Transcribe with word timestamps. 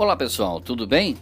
Olá 0.00 0.16
pessoal, 0.16 0.62
tudo 0.62 0.86
bem? 0.86 1.14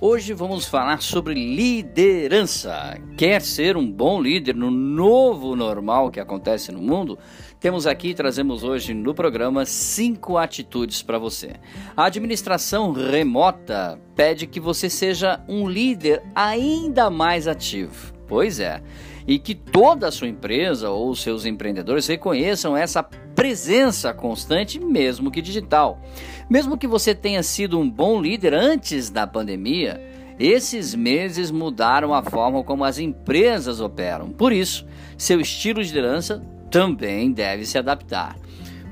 Hoje 0.00 0.34
vamos 0.34 0.66
falar 0.66 1.00
sobre 1.00 1.32
liderança. 1.32 3.00
Quer 3.16 3.40
ser 3.40 3.76
um 3.76 3.88
bom 3.88 4.20
líder 4.20 4.56
no 4.56 4.68
novo 4.68 5.54
normal 5.54 6.10
que 6.10 6.18
acontece 6.18 6.72
no 6.72 6.82
mundo? 6.82 7.16
Temos 7.60 7.86
aqui, 7.86 8.14
trazemos 8.14 8.64
hoje 8.64 8.92
no 8.92 9.14
programa 9.14 9.64
cinco 9.64 10.38
atitudes 10.38 11.02
para 11.02 11.20
você. 11.20 11.52
A 11.96 12.06
administração 12.06 12.90
remota 12.90 13.96
pede 14.16 14.48
que 14.48 14.58
você 14.58 14.90
seja 14.90 15.40
um 15.48 15.68
líder 15.68 16.20
ainda 16.34 17.08
mais 17.08 17.46
ativo. 17.46 18.12
Pois 18.26 18.58
é, 18.58 18.82
e 19.24 19.38
que 19.38 19.54
toda 19.54 20.08
a 20.08 20.10
sua 20.10 20.26
empresa 20.26 20.90
ou 20.90 21.14
seus 21.14 21.46
empreendedores 21.46 22.08
reconheçam 22.08 22.76
essa 22.76 23.04
presença 23.36 24.14
constante, 24.14 24.80
mesmo 24.80 25.30
que 25.30 25.42
digital. 25.42 26.00
Mesmo 26.48 26.78
que 26.78 26.88
você 26.88 27.14
tenha 27.14 27.42
sido 27.42 27.78
um 27.78 27.88
bom 27.88 28.20
líder 28.20 28.54
antes 28.54 29.10
da 29.10 29.26
pandemia, 29.26 30.00
esses 30.38 30.94
meses 30.94 31.50
mudaram 31.50 32.14
a 32.14 32.22
forma 32.22 32.64
como 32.64 32.82
as 32.82 32.98
empresas 32.98 33.78
operam. 33.78 34.30
Por 34.30 34.52
isso, 34.52 34.86
seu 35.18 35.38
estilo 35.38 35.82
de 35.84 35.88
liderança 35.88 36.42
também 36.70 37.30
deve 37.30 37.66
se 37.66 37.76
adaptar. 37.78 38.36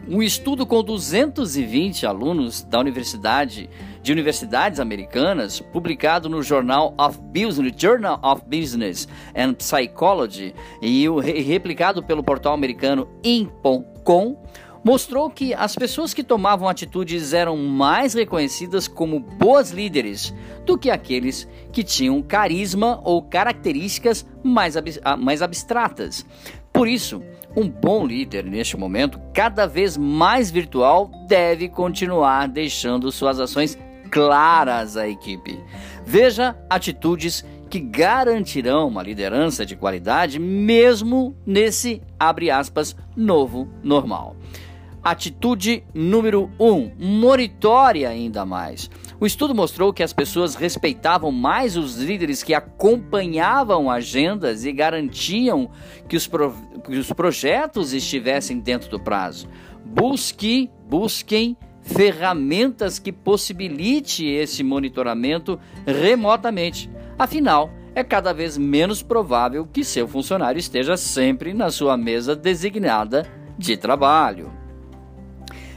Um 0.07 0.23
estudo 0.23 0.67
com 0.67 0.83
220 0.83 2.05
alunos 2.05 2.62
da 2.62 2.79
universidade 2.79 3.71
de 4.03 4.12
universidades 4.12 4.79
americanas, 4.79 5.61
publicado 5.61 6.29
no 6.29 6.43
Journal 6.43 6.95
of 6.99 7.19
Business, 7.23 7.73
Journal 7.75 8.21
of 8.23 8.43
Business 8.47 9.09
and 9.35 9.55
Psychology 9.59 10.55
e 10.83 11.09
replicado 11.43 12.03
pelo 12.03 12.23
portal 12.23 12.53
americano 12.53 13.09
In.com, 13.25 14.37
mostrou 14.85 15.31
que 15.31 15.55
as 15.55 15.75
pessoas 15.75 16.12
que 16.12 16.23
tomavam 16.23 16.69
atitudes 16.69 17.33
eram 17.33 17.57
mais 17.57 18.12
reconhecidas 18.12 18.87
como 18.87 19.19
boas 19.19 19.71
líderes 19.71 20.34
do 20.67 20.77
que 20.77 20.91
aqueles 20.91 21.48
que 21.73 21.83
tinham 21.83 22.21
carisma 22.21 23.00
ou 23.03 23.23
características 23.23 24.27
mais, 24.43 24.77
ab 24.77 24.91
mais 25.19 25.41
abstratas. 25.41 26.27
Por 26.75 26.89
isso, 26.89 27.22
um 27.56 27.69
bom 27.69 28.05
líder 28.05 28.44
neste 28.44 28.77
momento, 28.77 29.20
cada 29.33 29.64
vez 29.64 29.97
mais 29.97 30.50
virtual, 30.50 31.08
deve 31.28 31.69
continuar 31.69 32.48
deixando 32.48 33.12
suas 33.12 33.39
ações 33.39 33.78
claras 34.11 34.97
à 34.97 35.08
equipe. 35.08 35.56
Veja 36.05 36.56
atitudes 36.69 37.44
que 37.70 37.78
garantirão 37.78 38.89
uma 38.89 39.05
liderança 39.05 39.64
de 39.64 39.77
qualidade 39.77 40.41
mesmo 40.41 41.36
nesse 41.47 42.03
abre 42.19 42.50
aspas 42.50 42.97
novo 43.16 43.69
normal. 43.81 44.34
Atitude 45.05 45.84
número 45.92 46.50
1: 46.58 46.72
um, 46.72 46.91
monitore 46.98 48.06
ainda 48.06 48.47
mais. 48.47 48.91
O 49.20 49.27
estudo 49.27 49.55
mostrou 49.55 49.92
que 49.92 50.02
as 50.02 50.14
pessoas 50.14 50.55
respeitavam 50.55 51.30
mais 51.30 51.77
os 51.77 51.97
líderes 51.98 52.42
que 52.42 52.55
acompanhavam 52.55 53.91
agendas 53.91 54.64
e 54.64 54.72
garantiam 54.72 55.70
que 56.08 56.16
os, 56.16 56.27
pro, 56.27 56.55
que 56.84 56.97
os 56.97 57.12
projetos 57.12 57.92
estivessem 57.92 58.58
dentro 58.58 58.88
do 58.88 58.98
prazo. 58.98 59.47
Busque, 59.84 60.70
busquem 60.88 61.55
ferramentas 61.82 62.98
que 62.98 63.12
possibilite 63.12 64.25
esse 64.25 64.62
monitoramento 64.62 65.60
remotamente. 65.86 66.91
Afinal, 67.19 67.70
é 67.94 68.02
cada 68.02 68.32
vez 68.32 68.56
menos 68.56 69.02
provável 69.02 69.66
que 69.70 69.84
seu 69.84 70.08
funcionário 70.08 70.58
esteja 70.58 70.97
sempre 70.97 71.52
na 71.52 71.70
sua 71.70 71.94
mesa 71.94 72.34
designada 72.34 73.28
de 73.58 73.77
trabalho. 73.77 74.64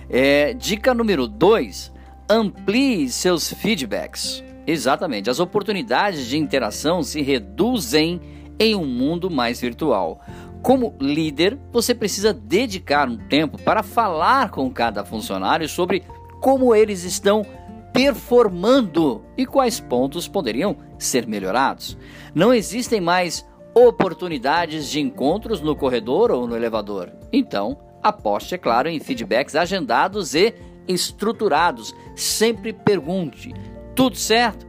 É, 0.09 0.53
dica 0.53 0.93
número 0.93 1.27
2: 1.27 1.91
amplie 2.29 3.09
seus 3.09 3.53
feedbacks. 3.53 4.43
Exatamente, 4.65 5.29
as 5.29 5.39
oportunidades 5.39 6.27
de 6.27 6.37
interação 6.37 7.01
se 7.01 7.21
reduzem 7.21 8.19
em 8.59 8.75
um 8.75 8.85
mundo 8.85 9.29
mais 9.29 9.61
virtual. 9.61 10.19
Como 10.61 10.95
líder, 10.99 11.57
você 11.71 11.95
precisa 11.95 12.33
dedicar 12.33 13.07
um 13.07 13.17
tempo 13.17 13.61
para 13.61 13.83
falar 13.83 14.49
com 14.49 14.69
cada 14.69 15.05
funcionário 15.05 15.69
sobre 15.69 16.03
como 16.41 16.75
eles 16.75 17.03
estão 17.03 17.45
performando 17.93 19.23
e 19.37 19.45
quais 19.45 19.79
pontos 19.79 20.27
poderiam 20.27 20.75
ser 20.99 21.25
melhorados. 21.25 21.97
Não 22.35 22.53
existem 22.53 22.99
mais 22.99 23.45
oportunidades 23.73 24.89
de 24.89 24.99
encontros 24.99 25.61
no 25.61 25.75
corredor 25.75 26.31
ou 26.31 26.47
no 26.47 26.55
elevador. 26.55 27.11
Então, 27.31 27.77
Aposte, 28.01 28.55
é 28.55 28.57
claro, 28.57 28.89
em 28.89 28.99
feedbacks 28.99 29.55
agendados 29.55 30.35
e 30.35 30.53
estruturados. 30.87 31.95
Sempre 32.15 32.73
pergunte: 32.73 33.53
tudo 33.95 34.15
certo? 34.15 34.65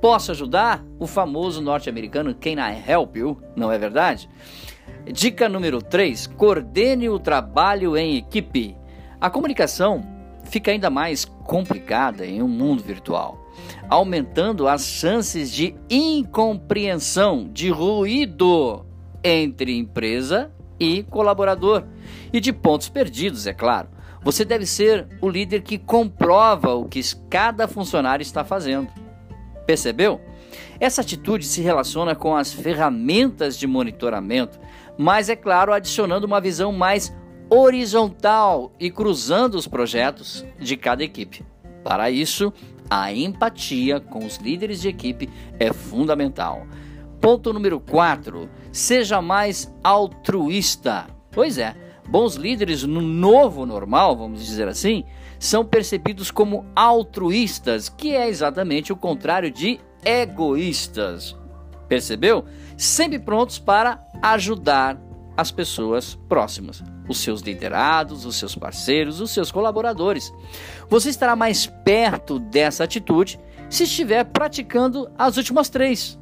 Posso 0.00 0.30
ajudar? 0.30 0.84
O 0.98 1.06
famoso 1.06 1.60
norte-americano 1.60 2.34
Can 2.34 2.52
I 2.52 2.82
help 2.90 3.16
you? 3.16 3.38
Não 3.54 3.70
é 3.70 3.78
verdade? 3.78 4.28
Dica 5.12 5.48
número 5.48 5.82
3: 5.82 6.26
coordene 6.26 7.08
o 7.08 7.18
trabalho 7.18 7.96
em 7.96 8.16
equipe. 8.16 8.76
A 9.20 9.28
comunicação 9.28 10.02
fica 10.44 10.70
ainda 10.70 10.88
mais 10.90 11.24
complicada 11.24 12.26
em 12.26 12.42
um 12.42 12.48
mundo 12.48 12.82
virtual, 12.82 13.38
aumentando 13.88 14.66
as 14.66 14.86
chances 14.86 15.52
de 15.52 15.76
incompreensão, 15.88 17.48
de 17.52 17.68
ruído 17.70 18.84
entre 19.22 19.76
empresa 19.76 20.50
e 20.80 21.02
colaborador 21.04 21.84
e 22.32 22.40
de 22.40 22.52
pontos 22.52 22.88
perdidos, 22.88 23.46
é 23.46 23.52
claro. 23.52 23.88
Você 24.22 24.44
deve 24.44 24.66
ser 24.66 25.06
o 25.20 25.28
líder 25.28 25.62
que 25.62 25.78
comprova 25.78 26.74
o 26.74 26.86
que 26.86 27.00
cada 27.28 27.68
funcionário 27.68 28.22
está 28.22 28.44
fazendo. 28.44 28.88
Percebeu? 29.66 30.20
Essa 30.78 31.02
atitude 31.02 31.44
se 31.44 31.60
relaciona 31.60 32.14
com 32.14 32.34
as 32.34 32.52
ferramentas 32.52 33.58
de 33.58 33.66
monitoramento, 33.66 34.58
mas 34.98 35.28
é 35.28 35.36
claro, 35.36 35.72
adicionando 35.72 36.26
uma 36.26 36.40
visão 36.40 36.72
mais 36.72 37.14
horizontal 37.48 38.72
e 38.78 38.90
cruzando 38.90 39.54
os 39.56 39.66
projetos 39.66 40.44
de 40.58 40.76
cada 40.76 41.04
equipe. 41.04 41.44
Para 41.82 42.10
isso, 42.10 42.52
a 42.88 43.12
empatia 43.12 44.00
com 44.00 44.24
os 44.24 44.36
líderes 44.36 44.80
de 44.80 44.88
equipe 44.88 45.30
é 45.58 45.72
fundamental. 45.72 46.66
Ponto 47.20 47.52
número 47.52 47.80
4: 47.80 48.48
seja 48.72 49.20
mais 49.20 49.72
altruísta. 49.82 51.06
Pois 51.30 51.58
é, 51.58 51.76
Bons 52.10 52.34
líderes 52.34 52.82
no 52.82 53.00
novo 53.00 53.64
normal, 53.64 54.16
vamos 54.16 54.44
dizer 54.44 54.66
assim, 54.66 55.04
são 55.38 55.64
percebidos 55.64 56.28
como 56.32 56.66
altruístas, 56.74 57.88
que 57.88 58.16
é 58.16 58.28
exatamente 58.28 58.92
o 58.92 58.96
contrário 58.96 59.48
de 59.48 59.78
egoístas. 60.04 61.36
Percebeu? 61.88 62.44
Sempre 62.76 63.20
prontos 63.20 63.60
para 63.60 64.04
ajudar 64.20 65.00
as 65.36 65.52
pessoas 65.52 66.18
próximas, 66.28 66.82
os 67.08 67.20
seus 67.20 67.42
liderados, 67.42 68.26
os 68.26 68.34
seus 68.34 68.56
parceiros, 68.56 69.20
os 69.20 69.30
seus 69.30 69.52
colaboradores. 69.52 70.32
Você 70.88 71.10
estará 71.10 71.36
mais 71.36 71.64
perto 71.64 72.40
dessa 72.40 72.82
atitude 72.82 73.38
se 73.68 73.84
estiver 73.84 74.24
praticando 74.24 75.08
as 75.16 75.36
últimas 75.36 75.68
três. 75.68 76.19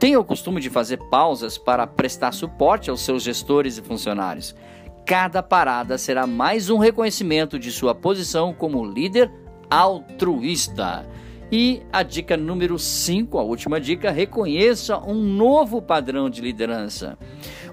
Tenha 0.00 0.18
o 0.18 0.24
costume 0.24 0.62
de 0.62 0.70
fazer 0.70 0.96
pausas 0.96 1.58
para 1.58 1.86
prestar 1.86 2.32
suporte 2.32 2.88
aos 2.88 3.02
seus 3.02 3.22
gestores 3.22 3.76
e 3.76 3.82
funcionários. 3.82 4.56
Cada 5.04 5.42
parada 5.42 5.98
será 5.98 6.26
mais 6.26 6.70
um 6.70 6.78
reconhecimento 6.78 7.58
de 7.58 7.70
sua 7.70 7.94
posição 7.94 8.54
como 8.54 8.82
líder 8.82 9.30
altruísta. 9.68 11.06
E 11.52 11.82
a 11.92 12.02
dica 12.02 12.34
número 12.34 12.78
5, 12.78 13.38
a 13.38 13.42
última 13.42 13.78
dica, 13.78 14.10
reconheça 14.10 14.96
um 14.96 15.16
novo 15.16 15.82
padrão 15.82 16.30
de 16.30 16.40
liderança. 16.40 17.18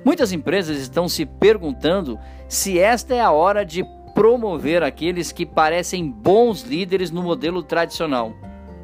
Muitas 0.04 0.34
empresas 0.34 0.78
estão 0.80 1.08
se 1.08 1.26
perguntando 1.26 2.20
se 2.50 2.78
esta 2.78 3.16
é 3.16 3.22
a 3.22 3.32
hora 3.32 3.64
de 3.64 3.86
promover 4.14 4.84
aqueles 4.84 5.32
que 5.32 5.46
parecem 5.46 6.12
bons 6.12 6.64
líderes 6.64 7.10
no 7.10 7.24
modelo 7.24 7.64
tradicional. 7.64 8.34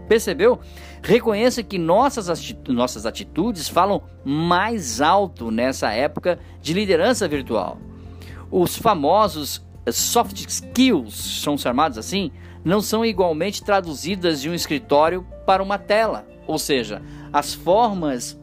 Percebeu? 0.08 0.60
Reconheça 1.02 1.64
que 1.64 1.78
nossas, 1.78 2.56
nossas 2.68 3.06
atitudes 3.06 3.68
falam 3.70 4.04
mais 4.24 5.02
alto 5.02 5.50
nessa 5.50 5.92
época 5.92 6.40
de 6.62 6.74
liderança 6.74 7.28
virtual. 7.28 7.78
Os 8.52 8.78
famosos 8.78 9.66
soft 9.92 10.46
skills, 10.48 11.42
são 11.42 11.58
chamados 11.58 11.98
assim, 11.98 12.32
não 12.64 12.82
são 12.82 13.06
igualmente 13.06 13.64
traduzidas 13.64 14.42
de 14.42 14.50
um 14.50 14.54
escritório 14.54 15.26
para 15.46 15.62
uma 15.62 15.78
tela. 15.78 16.26
Ou 16.48 16.58
seja, 16.58 17.02
as 17.32 17.54
formas 17.54 18.40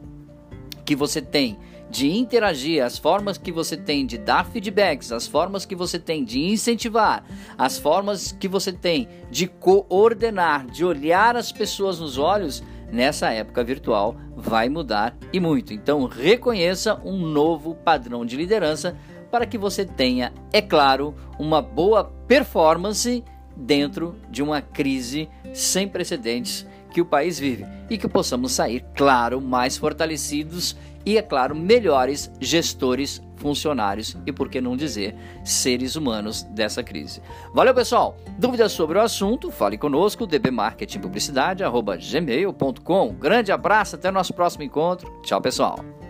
que 0.85 0.95
você 0.95 1.21
tem 1.21 1.57
de 1.91 2.09
interagir, 2.09 2.81
as 2.81 2.97
formas 2.97 3.37
que 3.37 3.51
você 3.51 3.75
tem 3.75 4.05
de 4.05 4.17
dar 4.17 4.45
feedbacks, 4.45 5.11
as 5.11 5.27
formas 5.27 5.65
que 5.65 5.75
você 5.75 5.99
tem 5.99 6.23
de 6.23 6.39
incentivar, 6.39 7.25
as 7.57 7.77
formas 7.77 8.31
que 8.31 8.47
você 8.47 8.71
tem 8.71 9.09
de 9.29 9.45
coordenar, 9.45 10.65
de 10.67 10.85
olhar 10.85 11.35
as 11.35 11.51
pessoas 11.51 11.99
nos 11.99 12.17
olhos, 12.17 12.63
nessa 12.89 13.29
época 13.31 13.61
virtual 13.61 14.15
vai 14.37 14.69
mudar 14.69 15.17
e 15.33 15.39
muito. 15.39 15.73
Então, 15.73 16.05
reconheça 16.05 16.99
um 17.03 17.17
novo 17.17 17.75
padrão 17.75 18.25
de 18.25 18.37
liderança 18.37 18.95
para 19.29 19.45
que 19.45 19.57
você 19.57 19.83
tenha, 19.83 20.33
é 20.53 20.61
claro, 20.61 21.13
uma 21.37 21.61
boa 21.61 22.05
performance 22.05 23.21
dentro 23.55 24.15
de 24.29 24.41
uma 24.41 24.61
crise 24.61 25.27
sem 25.53 25.89
precedentes 25.89 26.65
que 26.91 27.01
o 27.01 27.05
país 27.05 27.37
vive 27.37 27.65
e 27.89 27.97
que 27.97 28.07
possamos 28.07 28.53
sair, 28.53 28.85
claro, 28.95 29.41
mais 29.41 29.77
fortalecidos 29.77 30.75
e, 31.05 31.17
é 31.17 31.21
claro, 31.21 31.55
melhores 31.55 32.31
gestores, 32.39 33.21
funcionários 33.35 34.15
e, 34.25 34.31
por 34.31 34.49
que 34.49 34.61
não 34.61 34.77
dizer, 34.77 35.15
seres 35.43 35.95
humanos 35.95 36.43
dessa 36.43 36.83
crise. 36.83 37.21
Valeu, 37.53 37.73
pessoal! 37.73 38.15
Dúvidas 38.37 38.71
sobre 38.71 38.97
o 38.97 39.01
assunto? 39.01 39.51
Fale 39.51 39.77
conosco, 39.77 40.25
dbmarketingpublicidade.gmail.com 40.27 43.13
Grande 43.13 43.51
abraço, 43.51 43.95
até 43.95 44.09
o 44.09 44.13
nosso 44.13 44.33
próximo 44.33 44.63
encontro. 44.63 45.11
Tchau, 45.23 45.41
pessoal! 45.41 46.00